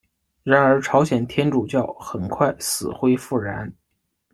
[0.41, 3.71] 然而朝鲜天主教很快死灰复燃。